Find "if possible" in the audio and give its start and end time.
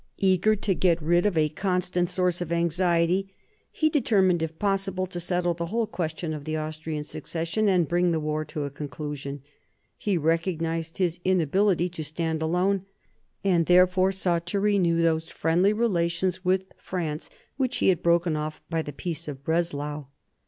4.41-5.05